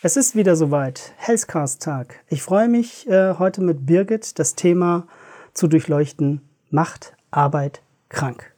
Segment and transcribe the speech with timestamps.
[0.00, 2.20] Es ist wieder soweit, Healthcast-Tag.
[2.28, 5.08] Ich freue mich äh, heute mit Birgit das Thema
[5.54, 6.40] zu durchleuchten.
[6.70, 8.54] Macht Arbeit krank.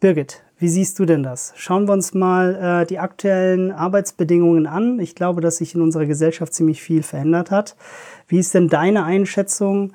[0.00, 1.52] Birgit, wie siehst du denn das?
[1.56, 4.98] Schauen wir uns mal äh, die aktuellen Arbeitsbedingungen an.
[4.98, 7.76] Ich glaube, dass sich in unserer Gesellschaft ziemlich viel verändert hat.
[8.26, 9.92] Wie ist denn deine Einschätzung,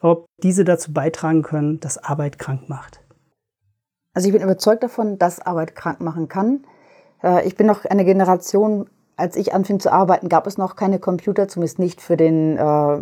[0.00, 3.00] ob diese dazu beitragen können, dass Arbeit krank macht?
[4.14, 6.64] Also ich bin überzeugt davon, dass Arbeit krank machen kann.
[7.20, 8.88] Äh, ich bin noch eine Generation
[9.20, 12.98] als ich anfing zu arbeiten, gab es noch keine Computer, zumindest nicht für den äh,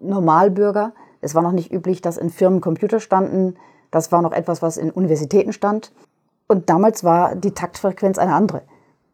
[0.00, 0.92] Normalbürger.
[1.22, 3.56] Es war noch nicht üblich, dass in Firmen Computer standen.
[3.90, 5.92] Das war noch etwas, was in Universitäten stand.
[6.46, 8.62] Und damals war die Taktfrequenz eine andere.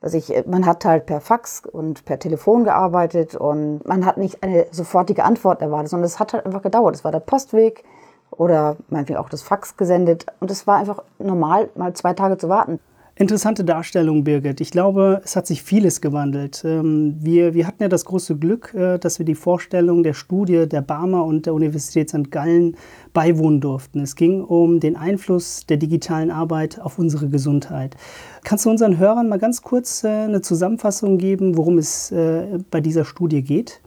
[0.01, 4.43] Also ich, man hat halt per Fax und per Telefon gearbeitet und man hat nicht
[4.43, 6.97] eine sofortige Antwort erwartet, sondern es hat halt einfach gedauert.
[6.97, 7.85] Es war der Postweg
[8.33, 12.49] oder meinetwegen auch das Fax gesendet und es war einfach normal, mal zwei Tage zu
[12.49, 12.81] warten.
[13.23, 14.61] Interessante Darstellung, Birgit.
[14.61, 16.65] Ich glaube, es hat sich vieles gewandelt.
[16.65, 20.69] Ähm, wir, wir hatten ja das große Glück, äh, dass wir die Vorstellung der Studie
[20.69, 22.33] der Barmer und der Universität St.
[22.33, 22.77] Gallen
[23.13, 24.01] beiwohnen durften.
[24.01, 27.97] Es ging um den Einfluss der digitalen Arbeit auf unsere Gesundheit.
[28.43, 32.81] Kannst du unseren Hörern mal ganz kurz äh, eine Zusammenfassung geben, worum es äh, bei
[32.81, 33.81] dieser Studie geht?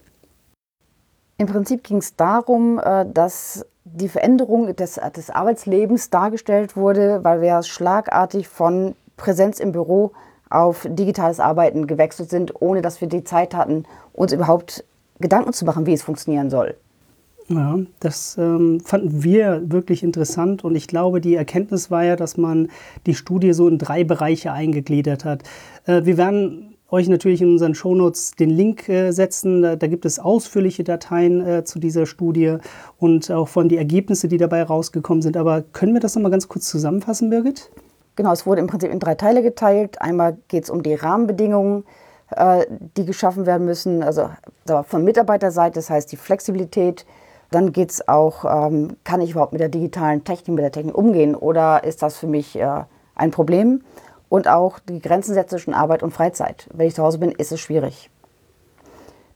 [1.38, 2.80] Im Prinzip ging es darum,
[3.14, 10.12] dass die Veränderung des, des Arbeitslebens dargestellt wurde, weil wir schlagartig von Präsenz im Büro
[10.50, 14.84] auf digitales Arbeiten gewechselt sind, ohne dass wir die Zeit hatten, uns überhaupt
[15.20, 16.76] Gedanken zu machen, wie es funktionieren soll.
[17.48, 22.38] Ja, das ähm, fanden wir wirklich interessant und ich glaube, die Erkenntnis war ja, dass
[22.38, 22.70] man
[23.06, 25.44] die Studie so in drei Bereiche eingegliedert hat.
[25.86, 29.62] Äh, wir werden euch natürlich in unseren Shownotes den Link äh, setzen.
[29.62, 32.58] Da, da, gibt es ausführliche Dateien äh, zu dieser Studie
[32.98, 35.38] und auch von die Ergebnisse, die dabei rausgekommen sind.
[35.38, 37.70] Aber können wir das nochmal ganz kurz zusammenfassen, Birgit?
[38.16, 40.02] Genau, es wurde im Prinzip in drei Teile geteilt.
[40.02, 41.84] Einmal geht es um die Rahmenbedingungen,
[42.32, 42.66] äh,
[42.96, 44.30] die geschaffen werden müssen, also
[44.88, 47.06] von Mitarbeiterseite, das heißt die Flexibilität.
[47.52, 50.98] Dann geht es auch, ähm, kann ich überhaupt mit der digitalen Technik, mit der Technik
[50.98, 52.84] umgehen oder ist das für mich äh,
[53.16, 53.84] ein Problem?
[54.30, 56.68] Und auch die Grenzen zwischen Arbeit und Freizeit.
[56.74, 58.10] Wenn ich zu Hause bin, ist es schwierig.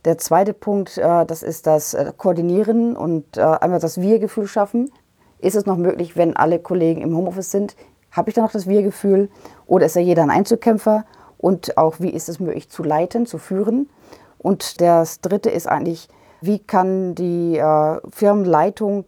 [0.06, 4.91] Der zweite Punkt, äh, das ist das äh, Koordinieren und äh, einmal das Wir-Gefühl schaffen.
[5.39, 7.75] Ist es noch möglich, wenn alle Kollegen im Homeoffice sind?
[8.12, 9.30] Habe ich da noch das Wir-Gefühl?
[9.66, 11.06] Oder ist ja jeder ein Einzelkämpfer?
[11.38, 13.90] Und auch, wie ist es möglich zu leiten, zu führen?
[14.38, 16.09] Und das Dritte ist eigentlich,
[16.42, 19.06] wie kann die äh, Firmenleitung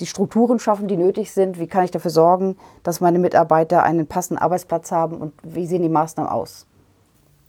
[0.00, 1.58] die Strukturen schaffen, die nötig sind?
[1.58, 5.16] Wie kann ich dafür sorgen, dass meine Mitarbeiter einen passenden Arbeitsplatz haben?
[5.16, 6.66] Und wie sehen die Maßnahmen aus?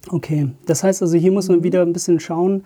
[0.09, 2.66] Okay, das heißt also, hier muss man wieder ein bisschen schauen,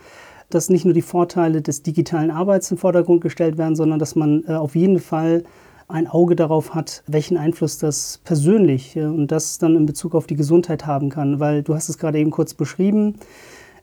[0.50, 4.44] dass nicht nur die Vorteile des digitalen Arbeits im Vordergrund gestellt werden, sondern dass man
[4.48, 5.44] äh, auf jeden Fall
[5.88, 10.36] ein Auge darauf hat, welchen Einfluss das persönlich und das dann in Bezug auf die
[10.36, 11.40] Gesundheit haben kann.
[11.40, 13.16] Weil du hast es gerade eben kurz beschrieben,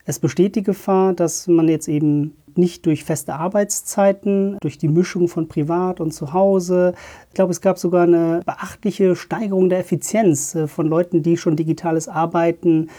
[0.05, 5.27] es besteht die Gefahr, dass man jetzt eben nicht durch feste Arbeitszeiten, durch die Mischung
[5.27, 6.93] von Privat und Zuhause.
[7.29, 11.55] Ich glaube, es gab sogar eine beachtliche Steigerung der Effizienz äh, von Leuten, die schon
[11.55, 12.89] digitales Arbeiten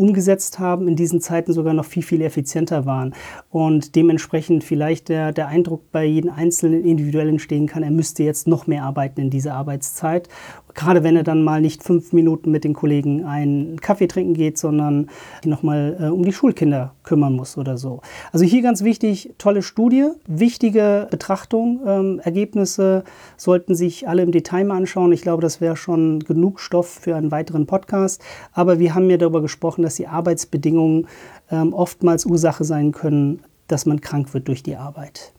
[0.00, 3.14] umgesetzt haben, in diesen Zeiten sogar noch viel, viel effizienter waren.
[3.50, 8.48] Und dementsprechend vielleicht der, der Eindruck bei jedem Einzelnen individuell entstehen kann, er müsste jetzt
[8.48, 10.30] noch mehr arbeiten in dieser Arbeitszeit.
[10.74, 14.58] Gerade wenn er dann mal nicht fünf Minuten mit den Kollegen einen Kaffee trinken geht,
[14.58, 15.08] sondern
[15.44, 18.00] nochmal äh, um die Schulkinder kümmern muss oder so.
[18.32, 21.80] Also hier ganz wichtig, tolle Studie, wichtige Betrachtung.
[21.86, 23.04] Ähm, Ergebnisse
[23.36, 25.12] sollten sich alle im Detail mal anschauen.
[25.12, 28.22] Ich glaube, das wäre schon genug Stoff für einen weiteren Podcast.
[28.52, 31.06] Aber wir haben ja darüber gesprochen, dass die Arbeitsbedingungen
[31.50, 35.32] ähm, oftmals Ursache sein können, dass man krank wird durch die Arbeit.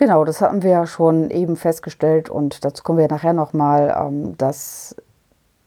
[0.00, 4.34] Genau, das haben wir ja schon eben festgestellt und dazu kommen wir nachher nochmal, ähm,
[4.38, 4.96] dass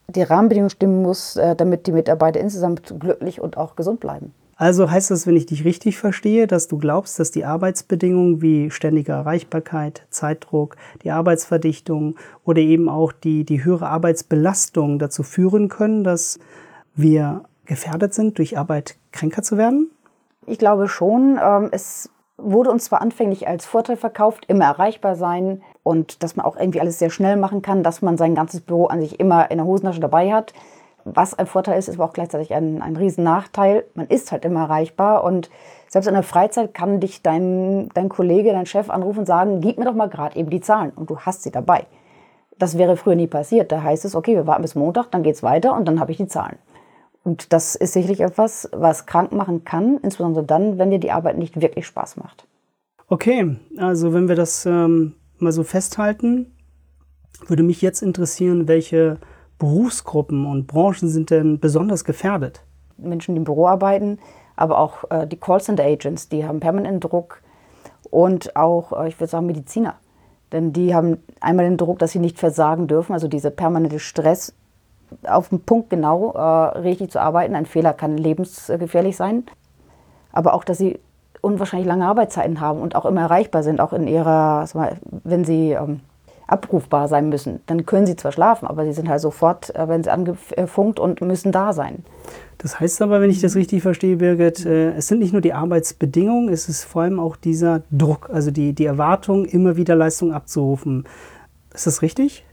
[0.07, 4.33] die Rahmenbedingungen stimmen muss, äh, damit die Mitarbeiter insgesamt glücklich und auch gesund bleiben.
[4.55, 8.71] Also heißt das, wenn ich dich richtig verstehe, dass du glaubst, dass die Arbeitsbedingungen wie
[8.71, 16.03] ständige Erreichbarkeit, Zeitdruck, die Arbeitsverdichtung oder eben auch die, die höhere Arbeitsbelastung dazu führen können,
[16.03, 16.39] dass
[16.95, 19.91] wir gefährdet sind, durch Arbeit kränker zu werden?
[20.47, 21.39] Ich glaube schon.
[21.39, 26.45] Ähm, es wurde uns zwar anfänglich als Vorteil verkauft, immer erreichbar sein und dass man
[26.45, 29.51] auch irgendwie alles sehr schnell machen kann, dass man sein ganzes Büro an sich immer
[29.51, 30.53] in der Hosentasche dabei hat.
[31.05, 33.85] Was ein Vorteil ist, ist aber auch gleichzeitig ein, ein riesen Nachteil.
[33.93, 35.49] Man ist halt immer erreichbar und
[35.89, 39.77] selbst in der Freizeit kann dich dein, dein Kollege, dein Chef anrufen und sagen, gib
[39.77, 41.85] mir doch mal gerade eben die Zahlen und du hast sie dabei.
[42.57, 43.71] Das wäre früher nie passiert.
[43.71, 46.11] Da heißt es, okay, wir warten bis Montag, dann geht es weiter und dann habe
[46.11, 46.57] ich die Zahlen.
[47.23, 51.37] Und das ist sicherlich etwas, was krank machen kann, insbesondere dann, wenn dir die Arbeit
[51.37, 52.45] nicht wirklich Spaß macht.
[53.07, 56.51] Okay, also wenn wir das ähm, mal so festhalten,
[57.47, 59.17] würde mich jetzt interessieren, welche
[59.57, 62.61] Berufsgruppen und Branchen sind denn besonders gefährdet?
[62.97, 64.19] Menschen, die im Büro arbeiten,
[64.55, 67.41] aber auch äh, die Callcenter-Agents, die haben permanenten Druck
[68.09, 69.95] und auch, äh, ich würde sagen, Mediziner.
[70.51, 74.53] Denn die haben einmal den Druck, dass sie nicht versagen dürfen, also dieser permanente Stress,
[75.27, 77.55] auf den Punkt genau äh, richtig zu arbeiten.
[77.55, 79.43] Ein Fehler kann lebensgefährlich sein.
[80.31, 80.99] Aber auch, dass sie
[81.41, 84.65] unwahrscheinlich lange Arbeitszeiten haben und auch immer erreichbar sind, auch in ihrer,
[85.23, 85.99] wenn sie ähm,
[86.47, 87.61] abrufbar sein müssen.
[87.65, 91.21] Dann können sie zwar schlafen, aber sie sind halt sofort, äh, wenn sie angefunkt und
[91.21, 92.03] müssen da sein.
[92.57, 95.53] Das heißt aber, wenn ich das richtig verstehe, Birgit, äh, es sind nicht nur die
[95.53, 100.33] Arbeitsbedingungen, es ist vor allem auch dieser Druck, also die, die Erwartung, immer wieder Leistung
[100.33, 101.05] abzurufen.
[101.73, 102.45] Ist das richtig?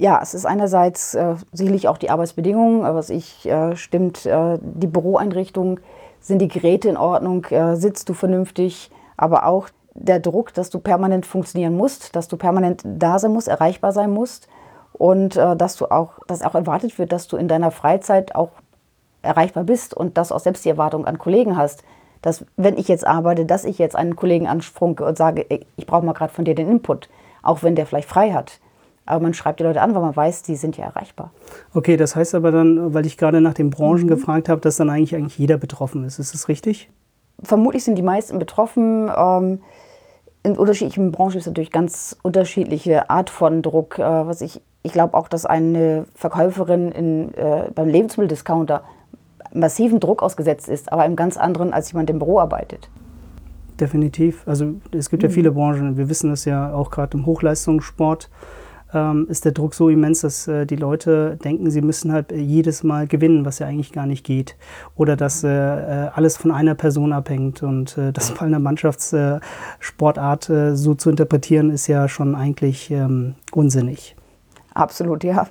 [0.00, 4.86] Ja, es ist einerseits äh, sicherlich auch die Arbeitsbedingungen, was ich äh, stimmt, äh, die
[4.86, 5.78] Büroeinrichtung,
[6.20, 10.78] sind die Geräte in Ordnung, äh, sitzt du vernünftig, aber auch der Druck, dass du
[10.78, 14.48] permanent funktionieren musst, dass du permanent da sein musst, erreichbar sein musst
[14.94, 18.52] und äh, dass du auch, dass auch erwartet wird, dass du in deiner Freizeit auch
[19.20, 21.84] erreichbar bist und dass auch selbst die Erwartung an Kollegen hast,
[22.22, 25.44] dass wenn ich jetzt arbeite, dass ich jetzt einen Kollegen ansprunke und sage,
[25.76, 27.10] ich brauche mal gerade von dir den Input,
[27.42, 28.60] auch wenn der vielleicht frei hat.
[29.06, 31.32] Aber man schreibt die Leute an, weil man weiß, die sind ja erreichbar.
[31.74, 34.08] Okay, das heißt aber dann, weil ich gerade nach den Branchen mhm.
[34.08, 36.18] gefragt habe, dass dann eigentlich, eigentlich jeder betroffen ist.
[36.18, 36.90] Ist das richtig?
[37.42, 39.10] Vermutlich sind die meisten betroffen.
[39.16, 39.60] Ähm,
[40.42, 43.98] in unterschiedlichen Branchen ist natürlich ganz unterschiedliche Art von Druck.
[43.98, 48.82] Äh, was ich ich glaube auch, dass eine Verkäuferin in, äh, beim Lebensmitteldiscounter
[49.52, 52.88] massiven Druck ausgesetzt ist, aber einem ganz anderen, als jemand im Büro arbeitet.
[53.78, 54.46] Definitiv.
[54.46, 55.28] Also es gibt mhm.
[55.28, 55.96] ja viele Branchen.
[55.96, 58.30] Wir wissen das ja auch gerade im Hochleistungssport
[58.92, 62.82] ähm, ist der Druck so immens, dass äh, die Leute denken, sie müssen halt jedes
[62.82, 64.56] Mal gewinnen, was ja eigentlich gar nicht geht.
[64.94, 67.62] Oder dass äh, äh alles von einer Person abhängt.
[67.62, 73.34] Und äh, das bei einer Mannschaftssportart äh, so zu interpretieren, ist ja schon eigentlich ähm,
[73.52, 74.16] unsinnig.
[74.74, 75.48] Absolut, ja.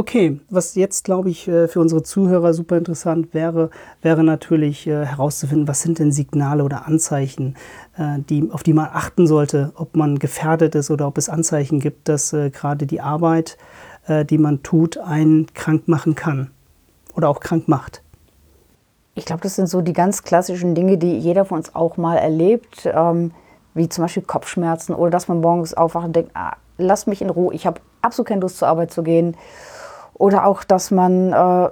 [0.00, 3.68] Okay, was jetzt, glaube ich, äh, für unsere Zuhörer super interessant wäre,
[4.00, 7.54] wäre natürlich äh, herauszufinden, was sind denn Signale oder Anzeichen,
[7.98, 11.80] äh, die, auf die man achten sollte, ob man gefährdet ist oder ob es Anzeichen
[11.80, 13.58] gibt, dass gerade die Arbeit,
[14.08, 16.50] die man tut, einen krank machen kann
[17.14, 18.02] oder auch krank macht.
[19.14, 22.16] Ich glaube, das sind so die ganz klassischen Dinge, die jeder von uns auch mal
[22.16, 23.32] erlebt, ähm,
[23.74, 27.28] wie zum Beispiel Kopfschmerzen oder dass man morgens aufwacht und denkt, ah, lass mich in
[27.28, 29.36] Ruhe, ich habe absolut keine Lust zur Arbeit zu gehen
[30.20, 31.68] oder auch, dass man äh,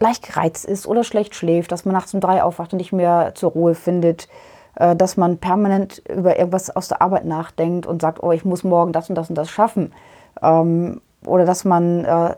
[0.00, 3.32] leicht gereizt ist oder schlecht schläft, dass man nachts um drei aufwacht und nicht mehr
[3.36, 4.28] zur Ruhe findet,
[4.74, 8.64] äh, dass man permanent über irgendwas aus der Arbeit nachdenkt und sagt, oh, ich muss
[8.64, 9.92] morgen das und das und das schaffen.
[10.42, 12.34] Ähm, oder dass man äh,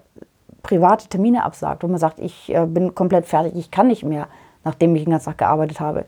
[0.62, 4.26] private Termine absagt, wo man sagt, ich äh, bin komplett fertig, ich kann nicht mehr,
[4.64, 6.04] nachdem ich den ganzen Tag gearbeitet habe.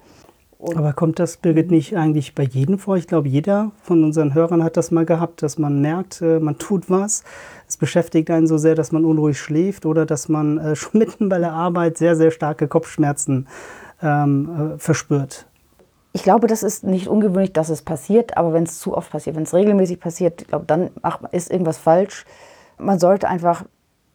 [0.65, 2.97] Und Aber kommt das, Birgit, nicht eigentlich bei jedem vor?
[2.97, 6.57] Ich glaube, jeder von unseren Hörern hat das mal gehabt, dass man merkt, äh, man
[6.57, 7.23] tut was,
[7.69, 11.29] es beschäftigt einen so sehr, dass man unruhig schläft oder dass man äh, schon mitten
[11.29, 13.47] bei der Arbeit sehr, sehr starke Kopfschmerzen
[14.03, 15.45] ähm, äh, verspürt.
[16.15, 19.37] Ich glaube, das ist nicht ungewöhnlich, dass es passiert, aber wenn es zu oft passiert,
[19.37, 20.89] wenn es regelmäßig passiert, ich glaube, dann
[21.33, 22.25] ist irgendwas falsch.
[22.79, 23.65] Man sollte einfach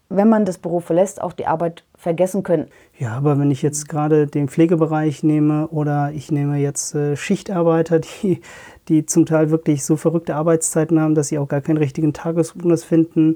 [0.10, 2.68] wenn man das Büro verlässt, auch die Arbeit vergessen können.
[2.98, 8.00] Ja, aber wenn ich jetzt gerade den Pflegebereich nehme oder ich nehme jetzt äh, Schichtarbeiter,
[8.24, 8.40] die,
[8.88, 12.86] die zum Teil wirklich so verrückte Arbeitszeiten haben, dass sie auch gar keinen richtigen Tagesrhythmus
[12.86, 13.36] finden.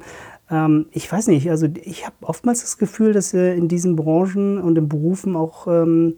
[0.50, 4.58] Ähm, ich weiß nicht, also ich habe oftmals das Gefühl, dass äh, in diesen Branchen
[4.58, 6.16] und in Berufen auch ähm,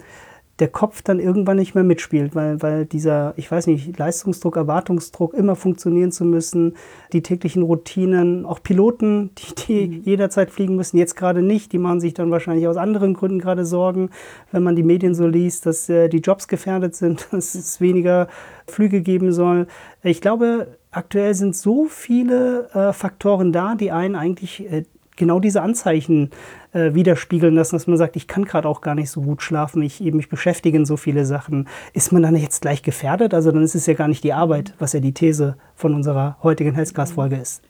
[0.60, 5.34] der Kopf dann irgendwann nicht mehr mitspielt, weil, weil dieser, ich weiß nicht, Leistungsdruck, Erwartungsdruck,
[5.34, 6.76] immer funktionieren zu müssen,
[7.12, 10.04] die täglichen Routinen, auch Piloten, die, die mhm.
[10.04, 13.66] jederzeit fliegen müssen, jetzt gerade nicht, die machen sich dann wahrscheinlich aus anderen Gründen gerade
[13.66, 14.12] Sorgen,
[14.52, 18.30] wenn man die Medien so liest, dass äh, die Jobs gefährdet sind, dass es weniger
[18.66, 19.68] Flüge geben soll.
[20.04, 24.86] Ich glaube, aktuell sind so viele äh, Faktoren da, die einen eigentlich äh,
[25.16, 26.32] genau diese Anzeichen
[26.74, 29.82] äh, widerspiegeln lassen, dass man sagt, ich kann gerade auch gar nicht so gut schlafen,
[29.82, 31.68] ich eben mich beschäftigen so viele Sachen.
[31.94, 33.34] Ist man dann jetzt gleich gefährdet?
[33.34, 36.38] Also dann ist es ja gar nicht die Arbeit, was ja die These von unserer
[36.44, 37.64] heutigen Healthcast-Folge ist.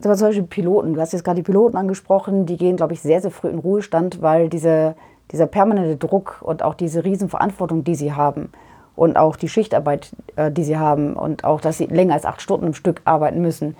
[0.00, 0.94] zum Beispiel Piloten.
[0.94, 3.58] Du hast jetzt gerade die Piloten angesprochen, die gehen, glaube ich, sehr, sehr früh in
[3.58, 4.96] Ruhestand, weil diese,
[5.30, 8.50] dieser permanente Druck und auch diese Riesenverantwortung, die sie haben
[8.96, 12.42] und auch die Schichtarbeit, äh, die sie haben und auch, dass sie länger als acht
[12.42, 13.76] Stunden im Stück arbeiten müssen,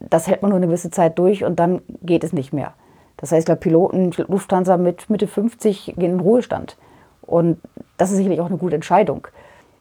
[0.00, 2.74] das hält man nur eine gewisse Zeit durch und dann geht es nicht mehr.
[3.16, 6.76] Das heißt, der Piloten Lufthansa mit Mitte 50 gehen in Ruhestand.
[7.22, 7.58] Und
[7.96, 9.28] das ist sicherlich auch eine gute Entscheidung.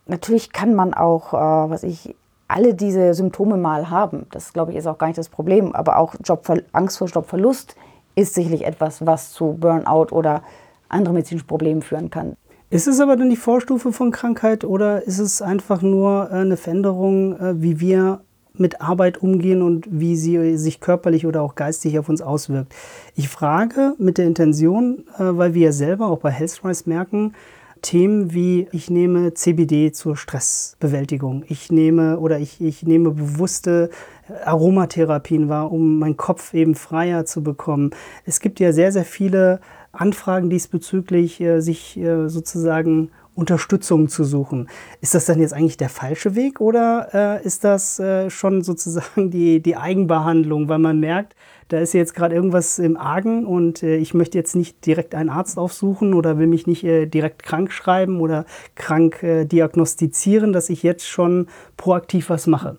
[0.05, 2.15] Natürlich kann man auch, äh, was ich,
[2.47, 4.27] alle diese Symptome mal haben.
[4.31, 5.73] Das, glaube ich, ist auch gar nicht das Problem.
[5.73, 7.75] Aber auch Jobver Angst vor Jobverlust
[8.15, 10.43] ist sicherlich etwas, was zu Burnout oder
[10.89, 12.35] anderen medizinischen Problemen führen kann.
[12.69, 16.57] Ist es aber dann die Vorstufe von Krankheit oder ist es einfach nur äh, eine
[16.57, 18.21] Veränderung, äh, wie wir
[18.57, 22.73] mit Arbeit umgehen und wie sie sich körperlich oder auch geistig auf uns auswirkt.
[23.15, 27.33] Ich frage mit der Intention, äh, weil wir ja selber auch bei Healthrise merken,
[27.81, 33.89] Themen wie ich nehme CBD zur Stressbewältigung, ich nehme oder ich, ich nehme bewusste
[34.45, 37.91] Aromatherapien wahr, um meinen Kopf eben freier zu bekommen.
[38.25, 39.59] Es gibt ja sehr, sehr viele
[39.91, 44.69] Anfragen diesbezüglich, äh, sich äh, sozusagen Unterstützung zu suchen.
[45.01, 47.09] Ist das dann jetzt eigentlich der falsche Weg oder
[47.41, 51.35] äh, ist das äh, schon sozusagen die, die Eigenbehandlung, weil man merkt,
[51.69, 55.29] da ist jetzt gerade irgendwas im Argen und äh, ich möchte jetzt nicht direkt einen
[55.29, 60.69] Arzt aufsuchen oder will mich nicht äh, direkt krank schreiben oder krank äh, diagnostizieren, dass
[60.69, 61.47] ich jetzt schon
[61.77, 62.77] proaktiv was mache?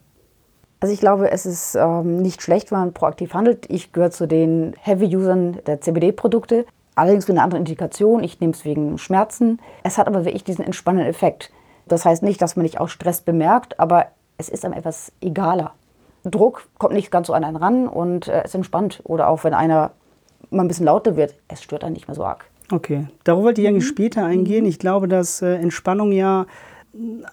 [0.80, 3.64] Also ich glaube, es ist ähm, nicht schlecht, wenn man proaktiv handelt.
[3.70, 6.66] Ich gehöre zu den Heavy-Usern der CBD-Produkte.
[6.94, 8.22] Allerdings mit einer anderen Indikation.
[8.22, 9.60] Ich nehme es wegen Schmerzen.
[9.82, 11.50] Es hat aber wirklich diesen entspannenden Effekt.
[11.86, 14.06] Das heißt nicht, dass man nicht auch Stress bemerkt, aber
[14.38, 15.72] es ist einem etwas egaler.
[16.24, 19.00] Druck kommt nicht ganz so an einen ran und äh, es entspannt.
[19.04, 19.90] Oder auch wenn einer
[20.50, 22.46] mal ein bisschen lauter wird, es stört einen nicht mehr so arg.
[22.72, 23.88] Okay, darauf wollte ich eigentlich mhm.
[23.88, 24.64] später eingehen.
[24.64, 26.46] Ich glaube, dass äh, Entspannung ja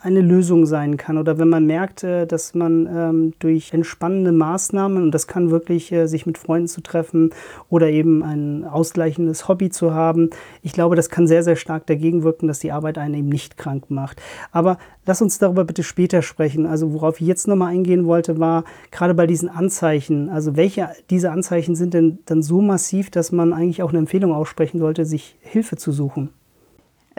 [0.01, 5.03] eine Lösung sein kann oder wenn man merkt, äh, dass man ähm, durch entspannende Maßnahmen,
[5.03, 7.31] und das kann wirklich äh, sich mit Freunden zu treffen
[7.69, 10.31] oder eben ein ausgleichendes Hobby zu haben,
[10.63, 13.57] ich glaube, das kann sehr, sehr stark dagegen wirken, dass die Arbeit einen eben nicht
[13.57, 14.21] krank macht.
[14.51, 16.65] Aber lass uns darüber bitte später sprechen.
[16.65, 21.31] Also worauf ich jetzt nochmal eingehen wollte, war gerade bei diesen Anzeichen, also welche dieser
[21.31, 25.37] Anzeichen sind denn dann so massiv, dass man eigentlich auch eine Empfehlung aussprechen sollte, sich
[25.41, 26.29] Hilfe zu suchen?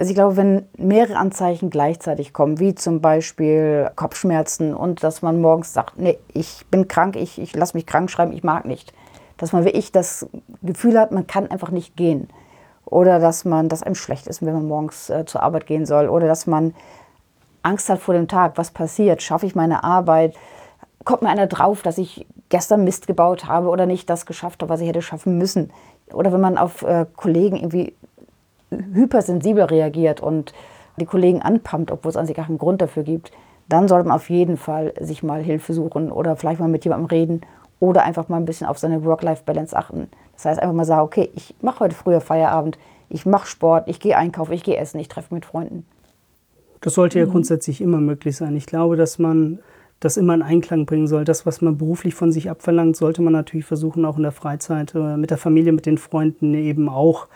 [0.03, 5.41] Also ich glaube, wenn mehrere Anzeichen gleichzeitig kommen, wie zum Beispiel Kopfschmerzen und dass man
[5.41, 8.93] morgens sagt, nee, ich bin krank, ich, ich lasse mich krank schreiben, ich mag nicht.
[9.37, 10.27] Dass man wirklich das
[10.61, 12.27] Gefühl hat, man kann einfach nicht gehen.
[12.85, 16.09] Oder dass man, dass einem schlecht ist, wenn man morgens äh, zur Arbeit gehen soll.
[16.09, 16.75] Oder dass man
[17.63, 20.35] Angst hat vor dem Tag, was passiert, schaffe ich meine Arbeit,
[21.05, 24.71] kommt mir einer drauf, dass ich gestern Mist gebaut habe oder nicht das geschafft habe,
[24.71, 25.71] was ich hätte schaffen müssen.
[26.13, 27.95] Oder wenn man auf äh, Kollegen irgendwie
[28.93, 30.53] hypersensibel reagiert und
[30.99, 33.33] die Kollegen anpumpt, obwohl es an sich gar keinen Grund dafür gibt,
[33.69, 37.07] dann sollte man auf jeden Fall sich mal Hilfe suchen oder vielleicht mal mit jemandem
[37.07, 37.41] reden
[37.81, 40.09] oder einfach mal ein bisschen auf seine Work-Life-Balance achten.
[40.35, 44.01] Das heißt, einfach mal sagen, okay, ich mache heute früher Feierabend, ich mache Sport, ich
[44.01, 45.87] gehe einkaufen, ich gehe essen, ich treffe mit Freunden.
[46.81, 47.31] Das sollte ja mhm.
[47.31, 48.57] grundsätzlich immer möglich sein.
[48.57, 49.61] Ich glaube, dass man
[50.01, 51.25] das immer in Einklang bringen soll.
[51.25, 54.95] Das, was man beruflich von sich abverlangt, sollte man natürlich versuchen, auch in der Freizeit
[54.95, 57.29] äh, mit der Familie, mit den Freunden eben auch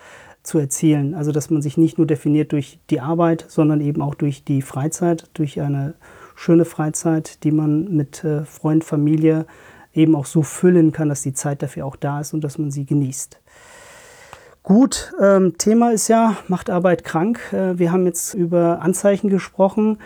[0.46, 1.14] zu erzielen.
[1.14, 4.62] Also dass man sich nicht nur definiert durch die Arbeit, sondern eben auch durch die
[4.62, 5.94] Freizeit, durch eine
[6.34, 9.46] schöne Freizeit, die man mit äh, Freund, Familie
[9.92, 12.70] eben auch so füllen kann, dass die Zeit dafür auch da ist und dass man
[12.70, 13.40] sie genießt.
[14.62, 17.40] Gut, ähm, Thema ist ja, macht Arbeit krank.
[17.52, 19.98] Äh, wir haben jetzt über Anzeichen gesprochen.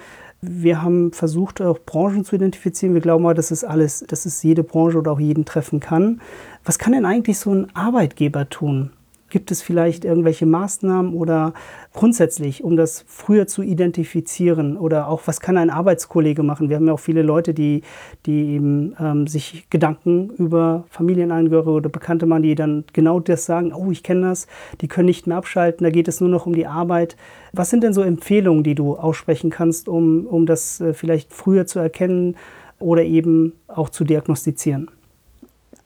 [0.42, 2.94] Wir haben versucht, auch Branchen zu identifizieren.
[2.94, 6.20] Wir glauben aber, dass es alles, dass es jede Branche oder auch jeden treffen kann.
[6.64, 8.90] Was kann denn eigentlich so ein Arbeitgeber tun,
[9.30, 11.54] Gibt es vielleicht irgendwelche Maßnahmen oder
[11.94, 14.76] grundsätzlich, um das früher zu identifizieren?
[14.76, 16.68] Oder auch, was kann ein Arbeitskollege machen?
[16.68, 17.82] Wir haben ja auch viele Leute, die,
[18.26, 23.72] die eben ähm, sich Gedanken über Familienangehörige oder Bekannte machen, die dann genau das sagen,
[23.72, 24.48] oh, ich kenne das,
[24.80, 27.16] die können nicht mehr abschalten, da geht es nur noch um die Arbeit.
[27.52, 31.66] Was sind denn so Empfehlungen, die du aussprechen kannst, um, um das äh, vielleicht früher
[31.66, 32.36] zu erkennen
[32.80, 34.90] oder eben auch zu diagnostizieren?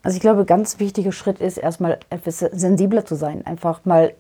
[0.05, 4.13] Also ich glaube, ganz wichtiger Schritt ist erstmal etwas sensibler zu sein, einfach mal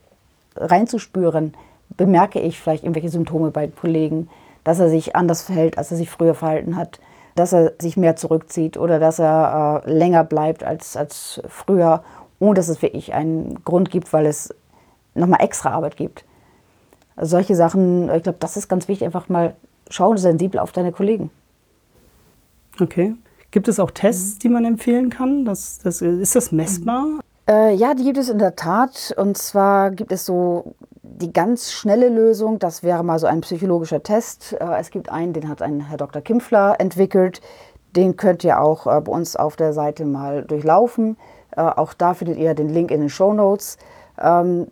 [0.57, 1.55] reinzuspüren,
[1.97, 4.31] bemerke ich vielleicht irgendwelche Symptome bei Kollegen,
[4.65, 7.01] dass er sich anders verhält, als er sich früher verhalten hat,
[7.35, 12.03] dass er sich mehr zurückzieht oder dass er äh, länger bleibt als, als früher,
[12.41, 14.55] ohne dass es wirklich einen Grund gibt, weil es
[15.15, 16.25] nochmal extra Arbeit gibt.
[17.15, 19.55] Also solche Sachen, ich glaube, das ist ganz wichtig, einfach mal
[19.91, 21.31] schauen sensibel auf deine Kollegen.
[22.81, 23.15] Okay.
[23.55, 25.45] Gibt es auch Tests, die man empfehlen kann?
[25.45, 27.21] Das, das, ist das messbar?
[27.49, 29.15] Äh, ja, die gibt es in der Tat.
[29.17, 32.59] Und zwar gibt es so die ganz schnelle Lösung.
[32.59, 34.55] Das wäre mal so ein psychologischer Test.
[34.55, 36.21] Äh, es gibt einen, den hat ein Herr Dr.
[36.21, 37.41] Kimpfler entwickelt.
[37.95, 41.17] Den könnt ihr auch äh, bei uns auf der Seite mal durchlaufen.
[41.57, 43.79] Äh, auch da findet ihr den Link in den Show Notes.
[44.21, 44.67] Ähm,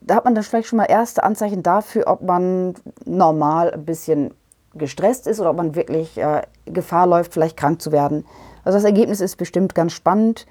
[0.00, 4.32] da hat man dann vielleicht schon mal erste Anzeichen dafür, ob man normal ein bisschen
[4.74, 8.24] gestresst ist oder ob man wirklich äh, Gefahr läuft, vielleicht krank zu werden.
[8.64, 10.46] Also das Ergebnis ist bestimmt ganz spannend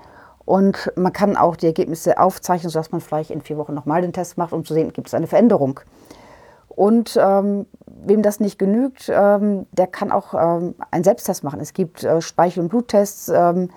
[0.45, 4.13] und man kann auch die Ergebnisse aufzeichnen, sodass man vielleicht in vier Wochen nochmal den
[4.13, 5.81] Test macht, um zu sehen, gibt es eine Veränderung.
[6.69, 11.59] Und ähm, wem das nicht genügt, ähm, der kann auch ähm, einen Selbsttest machen.
[11.59, 13.71] Es gibt äh, Speichel- und Bluttests, ähm,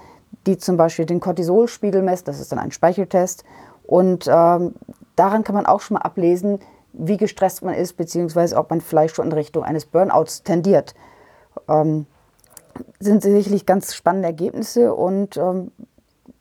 [0.47, 2.27] die zum Beispiel den Cortisolspiegel messen.
[2.27, 3.45] Das ist dann ein Speicheltest.
[3.85, 4.75] Und ähm,
[5.17, 6.61] daran kann man auch schon mal ablesen,
[6.93, 10.95] wie gestresst man ist, beziehungsweise ob man vielleicht schon in Richtung eines Burnouts tendiert.
[11.69, 12.07] Ähm,
[12.99, 15.73] sind sicherlich ganz spannende Ergebnisse und ähm,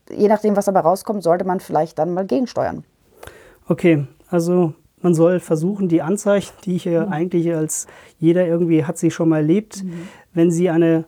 [0.10, 2.84] je nachdem, was dabei rauskommt, sollte man vielleicht dann mal gegensteuern.
[3.68, 7.14] Okay, also man soll versuchen, die Anzeichen, die ich ja mhm.
[7.14, 7.88] eigentlich als
[8.18, 10.08] jeder irgendwie hat sie schon mal erlebt, mhm.
[10.34, 11.06] wenn sie eine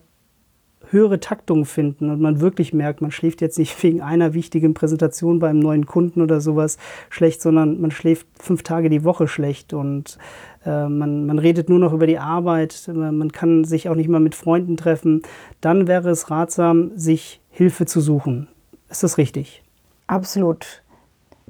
[0.92, 5.38] höhere Taktung finden und man wirklich merkt, man schläft jetzt nicht wegen einer wichtigen Präsentation
[5.38, 6.78] beim neuen Kunden oder sowas
[7.10, 10.18] schlecht, sondern man schläft fünf Tage die Woche schlecht und
[10.64, 14.20] äh, man, man redet nur noch über die Arbeit, man kann sich auch nicht mal
[14.20, 15.22] mit Freunden treffen,
[15.60, 18.48] dann wäre es ratsam, sich Hilfe zu suchen.
[18.90, 19.62] Ist das richtig?
[20.06, 20.82] Absolut.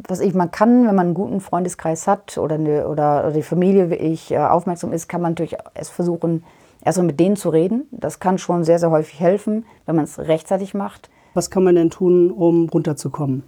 [0.09, 3.43] Was ich, man kann, wenn man einen guten Freundeskreis hat oder, eine, oder, oder die
[3.43, 6.45] Familie wie ich äh, aufmerksam ist, kann man natürlich es versuchen,
[6.85, 7.89] erstmal mit denen zu reden.
[7.91, 11.11] Das kann schon sehr, sehr häufig helfen, wenn man es rechtzeitig macht.
[11.35, 13.45] Was kann man denn tun, um runterzukommen?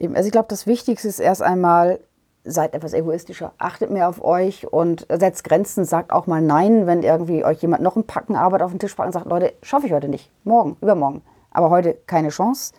[0.00, 2.00] Also ich glaube, das Wichtigste ist erst einmal,
[2.44, 7.02] seid etwas egoistischer, achtet mehr auf euch und setzt Grenzen, sagt auch mal Nein, wenn
[7.02, 9.86] irgendwie euch jemand noch ein Packen Arbeit auf den Tisch packt und sagt, Leute, schaffe
[9.86, 12.72] ich heute nicht, morgen, übermorgen, aber heute keine Chance.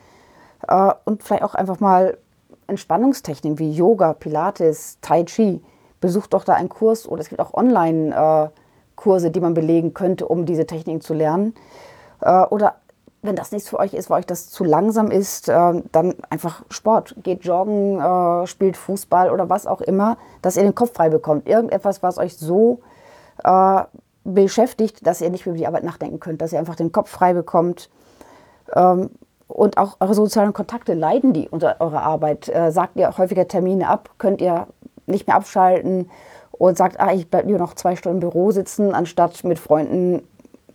[0.67, 2.17] Äh, und vielleicht auch einfach mal
[2.67, 5.61] Entspannungstechniken wie Yoga, Pilates, Tai Chi.
[5.99, 8.58] Besucht doch da einen Kurs oder es gibt auch online äh,
[8.99, 11.55] Kurse, die man belegen könnte, um diese Techniken zu lernen.
[12.21, 12.75] Äh, oder
[13.21, 16.63] wenn das nichts für euch ist, weil euch das zu langsam ist, äh, dann einfach
[16.69, 17.15] Sport.
[17.23, 21.47] Geht joggen, äh, spielt Fußball oder was auch immer, dass ihr den Kopf frei bekommt.
[21.47, 22.79] Irgendetwas, was euch so
[24.25, 27.09] beschäftigt, dass ihr nicht mehr über die Arbeit nachdenken könnt, dass ihr einfach den Kopf
[27.09, 27.89] frei bekommt.
[28.75, 29.11] Ähm,
[29.47, 32.51] und auch eure sozialen Kontakte leiden die unter eurer Arbeit.
[32.69, 34.67] sagt ihr häufiger Termine ab, könnt ihr
[35.07, 36.09] nicht mehr abschalten
[36.59, 40.21] und sagt, ah, ich bleibe lieber noch zwei Stunden im Büro sitzen, anstatt mit Freunden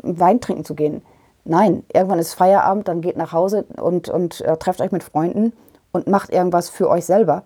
[0.02, 1.02] Wein trinken zu gehen.
[1.44, 5.52] Nein, irgendwann ist Feierabend, dann geht nach Hause und, und äh, trefft euch mit Freunden
[5.92, 7.44] und macht irgendwas für euch selber.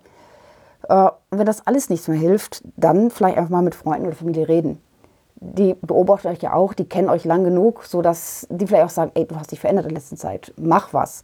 [0.88, 4.48] Äh, wenn das alles nichts mehr hilft, dann vielleicht einfach mal mit Freunden oder Familie
[4.48, 4.80] reden.
[5.40, 9.10] Die beobachten euch ja auch, die kennen euch lang genug, sodass die vielleicht auch sagen,
[9.14, 11.22] ey, du hast dich verändert in der letzten Zeit, mach was.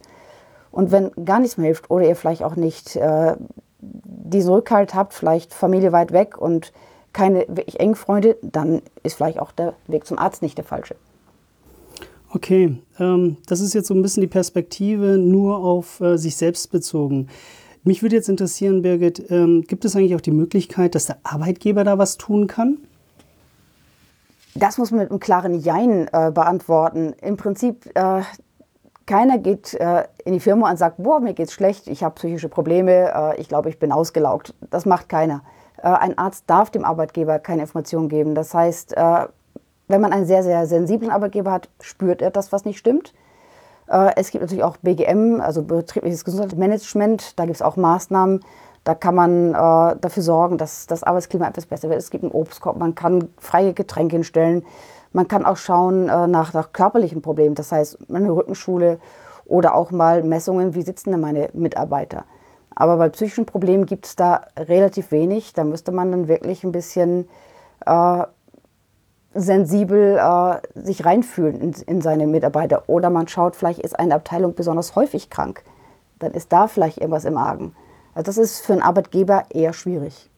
[0.71, 3.35] Und wenn gar nichts mehr hilft oder ihr vielleicht auch nicht äh,
[3.79, 6.73] diesen Rückhalt habt, vielleicht Familie weit weg und
[7.15, 10.95] keine wirklich engen Freunde, dann ist vielleicht auch der Weg zum Arzt nicht der falsche.
[12.29, 16.71] Okay, ähm, das ist jetzt so ein bisschen die Perspektive nur auf äh, sich selbst
[16.71, 17.29] bezogen.
[17.85, 21.85] Mich würde jetzt interessieren, Birgit, ähm, gibt es eigentlich auch die Möglichkeit, dass der Arbeitgeber
[21.85, 22.79] da was tun kann?
[24.53, 27.13] Das muss man mit einem klaren Jein äh, beantworten.
[27.21, 28.23] Im Prinzip, äh,
[29.05, 32.49] keiner geht äh, in die Firma und sagt, boah, mir geht's schlecht, ich habe psychische
[32.49, 34.53] Probleme, äh, ich glaube, ich bin ausgelaugt.
[34.69, 35.43] Das macht keiner.
[35.85, 38.35] Äh, ein Arzt darf dem Arbeitgeber keine Informationen geben.
[38.35, 39.27] Das heißt, äh,
[39.87, 43.13] wenn man einen sehr, sehr sensiblen Arbeitgeber hat, spürt er das, was nicht stimmt.
[43.87, 47.39] Äh, es gibt natürlich auch BGM, also betriebliches Gesundheitsmanagement.
[47.39, 48.43] Da gibt es auch Maßnahmen.
[48.83, 51.97] Da kann man dafür sorgen, dass das Arbeitsklima etwas besser wird.
[51.97, 54.63] Es gibt einen Obstkorb, man kann freie Getränke hinstellen.
[55.11, 58.99] Man kann auch schauen nach, nach körperlichen Problemen, das heißt eine Rückenschule
[59.45, 62.25] oder auch mal Messungen, wie sitzen denn meine Mitarbeiter.
[62.75, 65.53] Aber bei psychischen Problemen gibt es da relativ wenig.
[65.53, 67.27] Da müsste man dann wirklich ein bisschen
[67.85, 68.23] äh,
[69.33, 72.83] sensibel äh, sich reinfühlen in, in seine Mitarbeiter.
[72.87, 75.63] Oder man schaut, vielleicht ist eine Abteilung besonders häufig krank.
[76.19, 77.73] Dann ist da vielleicht irgendwas im Argen.
[78.13, 80.29] Also das ist für einen Arbeitgeber eher schwierig.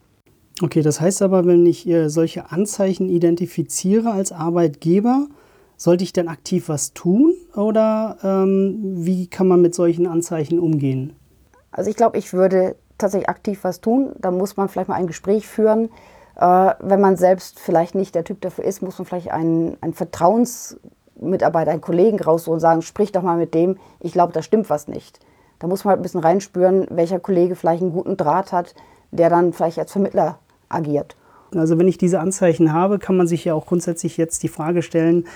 [0.62, 5.28] Okay, das heißt aber, wenn ich äh, solche Anzeichen identifiziere als Arbeitgeber,
[5.76, 11.14] sollte ich dann aktiv was tun oder ähm, wie kann man mit solchen Anzeichen umgehen?
[11.78, 14.12] Also ich glaube, ich würde tatsächlich aktiv was tun.
[14.18, 15.90] Da muss man vielleicht mal ein Gespräch führen.
[16.36, 19.94] Äh, wenn man selbst vielleicht nicht der Typ dafür ist, muss man vielleicht einen, einen
[19.94, 24.70] Vertrauensmitarbeiter, einen Kollegen rausholen und sagen, sprich doch mal mit dem, ich glaube, da stimmt
[24.72, 25.20] was nicht.
[25.60, 28.74] Da muss man halt ein bisschen reinspüren, welcher Kollege vielleicht einen guten Draht hat,
[29.12, 31.16] der dann vielleicht als Vermittler agiert.
[31.56, 34.82] Also wenn ich diese Anzeichen habe, kann man sich ja auch grundsätzlich jetzt die Frage
[34.82, 35.28] stellen,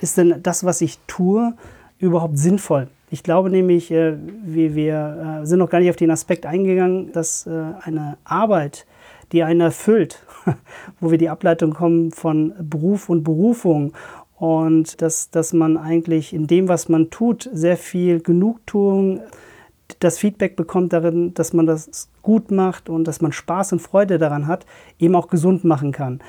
[0.00, 1.54] ist denn das, was ich tue,
[1.98, 2.88] überhaupt sinnvoll?
[3.12, 7.12] Ich glaube nämlich, äh, wir, wir äh, sind noch gar nicht auf den Aspekt eingegangen,
[7.12, 7.50] dass äh,
[7.82, 8.86] eine Arbeit,
[9.32, 10.24] die einen erfüllt,
[11.00, 13.92] wo wir die Ableitung kommen von Beruf und Berufung
[14.36, 19.20] und dass, dass man eigentlich in dem, was man tut, sehr viel Genugtuung,
[20.00, 24.16] das Feedback bekommt darin, dass man das gut macht und dass man Spaß und Freude
[24.16, 24.64] daran hat,
[24.98, 26.20] eben auch gesund machen kann.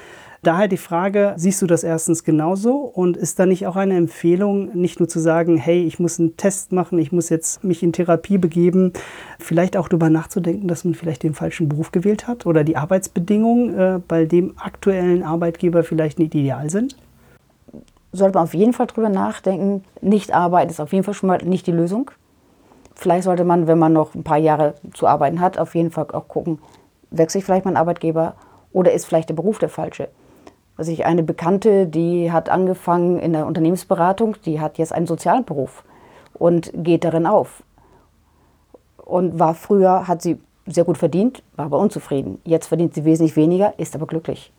[0.43, 4.77] Daher die Frage, siehst du das erstens genauso und ist da nicht auch eine Empfehlung,
[4.77, 7.93] nicht nur zu sagen, hey, ich muss einen Test machen, ich muss jetzt mich in
[7.93, 8.91] Therapie begeben,
[9.39, 13.79] vielleicht auch darüber nachzudenken, dass man vielleicht den falschen Beruf gewählt hat oder die Arbeitsbedingungen
[13.79, 16.97] äh, bei dem aktuellen Arbeitgeber vielleicht nicht ideal sind?
[18.12, 19.86] Sollte man auf jeden Fall darüber nachdenken.
[20.01, 22.12] Nicht arbeiten ist auf jeden Fall schon mal nicht die Lösung.
[22.95, 26.08] Vielleicht sollte man, wenn man noch ein paar Jahre zu arbeiten hat, auf jeden Fall
[26.12, 26.60] auch gucken,
[27.12, 28.36] wechsle ich vielleicht meinen Arbeitgeber
[28.73, 30.10] oder ist vielleicht der Beruf der falsche.
[30.76, 35.46] Also ich eine Bekannte, die hat angefangen in der Unternehmensberatung, die hat jetzt einen sozialen
[35.46, 35.84] Beruf
[36.34, 37.64] und geht darin auf.
[38.98, 42.40] Und war früher, hat sie sehr gut verdient, war aber unzufrieden.
[42.46, 44.52] Jetzt verdient sie wesentlich weniger, ist aber glücklich.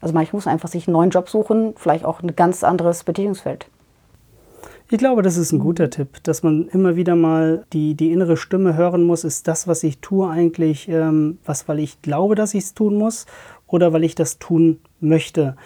[0.00, 3.04] Also manchmal muss man einfach sich einen neuen Job suchen, vielleicht auch ein ganz anderes
[3.04, 3.66] Betätigungsfeld.
[4.90, 8.38] Ich glaube, das ist ein guter Tipp, dass man immer wieder mal die, die innere
[8.38, 12.54] Stimme hören muss, ist das, was ich tue, eigentlich ähm, was, weil ich glaube, dass
[12.54, 13.26] ich es tun muss
[13.68, 15.56] oder weil ich das tun möchte.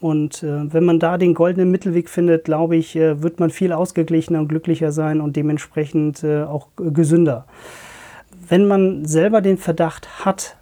[0.00, 3.72] Und äh, wenn man da den goldenen Mittelweg findet, glaube ich, äh, wird man viel
[3.72, 7.46] ausgeglichener und glücklicher sein und dementsprechend äh, auch gesünder.
[8.48, 10.56] Wenn man selber den Verdacht hat,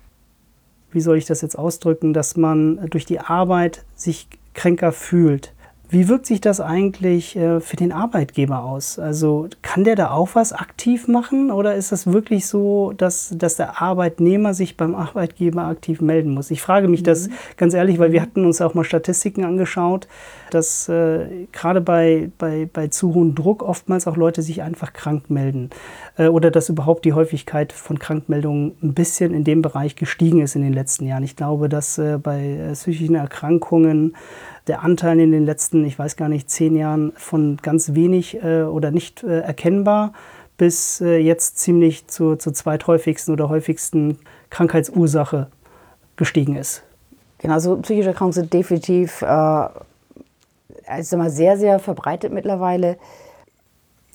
[0.93, 5.53] wie soll ich das jetzt ausdrücken, dass man durch die Arbeit sich kränker fühlt,
[5.89, 8.99] wie wirkt sich das eigentlich äh, für den Arbeitgeber aus?
[8.99, 13.57] Also kann der da auch was aktiv machen oder ist das wirklich so, dass, dass
[13.57, 16.51] der Arbeitnehmer sich beim Arbeitgeber aktiv melden muss?
[16.51, 17.05] Ich frage mich mhm.
[17.05, 20.09] das ganz ehrlich, weil wir hatten uns auch mal Statistiken angeschaut,
[20.51, 25.29] dass äh, gerade bei, bei, bei zu hohem Druck oftmals auch Leute sich einfach krank
[25.29, 25.71] melden
[26.17, 30.57] äh, oder dass überhaupt die Häufigkeit von Krankmeldungen ein bisschen in dem Bereich gestiegen ist
[30.57, 31.25] in den letzten Jahren.
[31.25, 34.17] Ich glaube, dass äh, bei äh, psychischen Erkrankungen
[34.67, 38.63] der Anteil in den letzten, ich weiß gar nicht, zehn Jahren von ganz wenig äh,
[38.63, 40.13] oder nicht äh, erkennbar
[40.57, 44.19] bis äh, jetzt ziemlich zur, zur zweithäufigsten oder häufigsten
[44.51, 45.49] Krankheitsursache
[46.17, 46.83] gestiegen ist.
[47.39, 49.69] Genau, so psychische Erkrankungen sind definitiv äh,
[50.87, 52.97] also mal sehr, sehr verbreitet mittlerweile.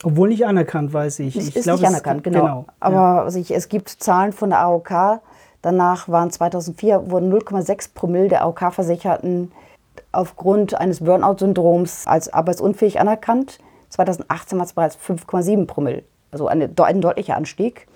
[0.03, 1.35] Obwohl nicht anerkannt, weiß ich.
[1.35, 2.39] Ich ist glaub, nicht anerkannt, genau.
[2.39, 2.65] genau.
[2.79, 3.23] Aber ja.
[3.23, 5.21] also ich, es gibt Zahlen von der AOK.
[5.61, 9.51] Danach waren 2004 wurden 0,6 Promille der AOK-Versicherten
[10.11, 13.59] aufgrund eines Burnout-Syndroms als arbeitsunfähig anerkannt.
[13.89, 17.87] 2018 war es bereits 5,7 Promille, also eine, ein deutlicher Anstieg.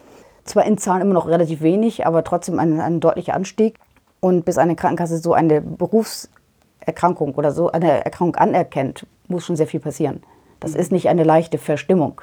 [0.44, 3.80] Zwar in Zahlen immer noch relativ wenig, aber trotzdem ein, ein deutlicher Anstieg.
[4.20, 9.68] Und bis eine Krankenkasse so eine Berufserkrankung oder so eine Erkrankung anerkennt, muss schon sehr
[9.68, 10.24] viel passieren.
[10.60, 12.22] Das ist nicht eine leichte Verstimmung.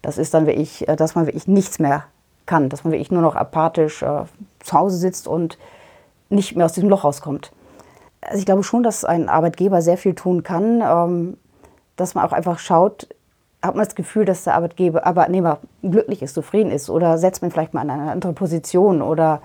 [0.00, 2.04] Das ist dann wirklich, äh, dass man wirklich nichts mehr
[2.46, 4.24] kann, dass man wirklich nur noch apathisch äh,
[4.60, 5.58] zu Hause sitzt und
[6.28, 7.52] nicht mehr aus diesem Loch rauskommt
[8.26, 11.36] also ich glaube schon, dass ein Arbeitgeber sehr viel tun kann, ähm,
[11.96, 13.08] dass man auch einfach schaut,
[13.62, 17.50] hat man das Gefühl, dass der Arbeitgeber, Arbeitnehmer glücklich ist, zufrieden ist oder setzt man
[17.50, 19.40] vielleicht mal in eine andere Position oder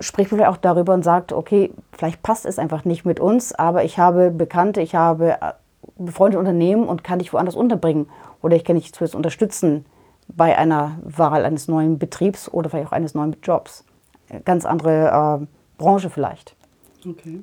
[0.00, 3.52] spricht man vielleicht auch darüber und sagt, okay, vielleicht passt es einfach nicht mit uns,
[3.52, 5.52] aber ich habe Bekannte, ich habe äh,
[5.98, 8.08] befreundete Unternehmen und kann dich woanders unterbringen
[8.40, 9.84] oder ich kann dich zumindest unterstützen
[10.28, 13.84] bei einer Wahl eines neuen Betriebs oder vielleicht auch eines neuen Jobs.
[14.44, 16.56] Ganz andere äh, Branche vielleicht.
[17.06, 17.42] Okay.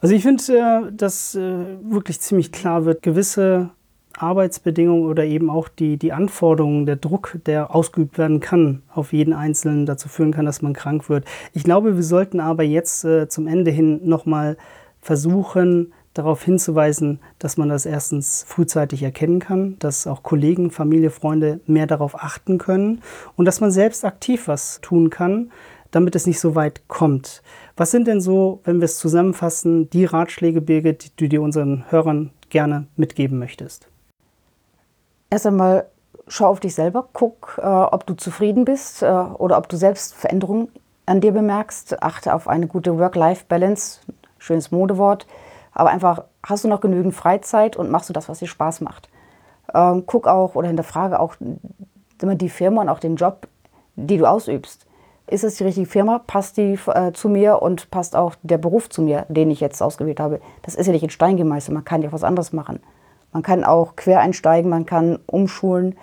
[0.00, 0.42] Also ich finde,
[0.88, 3.70] äh, dass äh, wirklich ziemlich klar wird, gewisse
[4.18, 9.32] Arbeitsbedingungen oder eben auch die, die Anforderungen, der Druck, der ausgeübt werden kann, auf jeden
[9.32, 11.24] Einzelnen dazu führen kann, dass man krank wird.
[11.52, 14.56] Ich glaube, wir sollten aber jetzt äh, zum Ende hin nochmal
[15.00, 21.60] versuchen, darauf hinzuweisen, dass man das erstens frühzeitig erkennen kann, dass auch Kollegen, Familie, Freunde
[21.66, 23.02] mehr darauf achten können
[23.36, 25.50] und dass man selbst aktiv was tun kann,
[25.90, 27.42] damit es nicht so weit kommt.
[27.76, 31.84] Was sind denn so, wenn wir es zusammenfassen, die Ratschläge, Birgit, die du dir unseren
[31.90, 33.88] Hörern gerne mitgeben möchtest?
[35.30, 35.86] Erst einmal
[36.28, 40.14] schau auf dich selber, guck, äh, ob du zufrieden bist äh, oder ob du selbst
[40.14, 40.68] Veränderungen
[41.04, 42.02] an dir bemerkst.
[42.02, 44.00] Achte auf eine gute Work-Life-Balance,
[44.38, 45.26] schönes Modewort,
[45.72, 49.08] aber einfach hast du noch genügend Freizeit und machst du das, was dir Spaß macht.
[49.74, 51.36] Ähm, guck auch oder hinterfrage auch
[52.20, 53.46] die Firma und auch den Job,
[53.96, 54.85] die du ausübst
[55.28, 58.88] ist es die richtige Firma, passt die äh, zu mir und passt auch der Beruf
[58.88, 60.40] zu mir, den ich jetzt ausgewählt habe.
[60.62, 62.80] Das ist ja nicht in Stein gemeißelt, man kann ja auch was anderes machen.
[63.32, 65.96] Man kann auch quer einsteigen, man kann umschulen.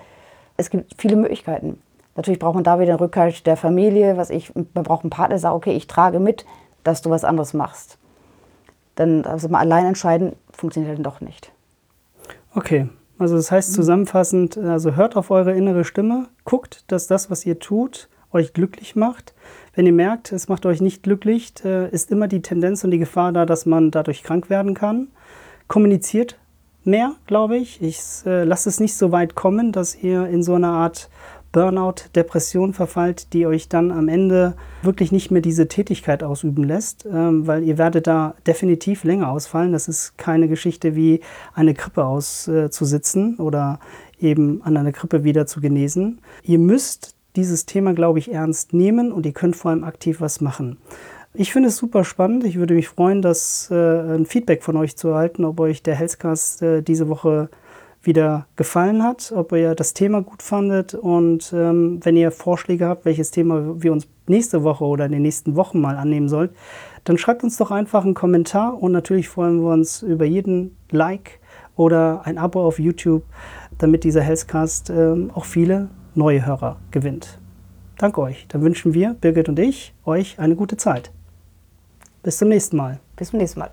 [0.57, 1.81] Es gibt viele Möglichkeiten.
[2.15, 5.29] Natürlich braucht man da wieder den Rückhalt der Familie, was ich, man braucht einen Partner,
[5.29, 6.45] der sagt, okay, ich trage mit,
[6.83, 7.97] dass du was anderes machst.
[8.95, 11.51] Dann also mal allein entscheiden, funktioniert dann doch nicht.
[12.53, 17.45] Okay, also das heißt zusammenfassend, also hört auf eure innere Stimme, guckt, dass das, was
[17.45, 19.34] ihr tut, euch glücklich macht.
[19.76, 23.00] Wenn ihr merkt, es macht euch nicht glücklich, äh, ist immer die Tendenz und die
[23.00, 25.08] Gefahr da, dass man dadurch krank werden kann.
[25.67, 26.38] Kommuniziert
[26.84, 27.82] mehr, glaube ich.
[27.82, 31.10] Ich äh, lasse es nicht so weit kommen, dass ihr in so eine Art
[31.54, 37.06] Burnout, Depression verfallt, die euch dann am Ende wirklich nicht mehr diese Tätigkeit ausüben lässt,
[37.06, 39.72] ähm, weil ihr werdet da definitiv länger ausfallen.
[39.72, 41.22] Das ist keine Geschichte wie
[41.54, 43.80] eine Grippe auszusitzen äh, oder
[44.19, 46.22] eben an einer Grippe wieder zu genesen.
[46.41, 50.41] Ihr müsst dieses Thema, glaube ich, ernst nehmen und ihr könnt vor allem aktiv was
[50.41, 50.78] machen.
[51.34, 52.43] Ich finde es super spannend.
[52.43, 55.96] Ich würde mich freuen, das äh, ein Feedback von euch zu erhalten, ob euch der
[55.96, 57.50] Healthcast äh, diese Woche
[58.04, 63.06] wieder gefallen hat, ob ihr das Thema gut fandet und ähm, wenn ihr Vorschläge habt,
[63.06, 66.50] welches Thema wir uns nächste Woche oder in den nächsten Wochen mal annehmen sollen,
[67.06, 71.39] dann schreibt uns doch einfach einen Kommentar und natürlich freuen wir uns über jeden Like
[71.76, 73.24] oder ein Abo auf YouTube,
[73.78, 77.39] damit dieser Healthcast ähm, auch viele neue Hörer gewinnt.
[77.97, 78.45] Danke euch.
[78.47, 81.12] Dann wünschen wir, Birgit und ich, euch eine gute Zeit.
[82.23, 82.99] Bis zum nächsten Mal.
[83.15, 83.71] Bis zum nächsten Mal.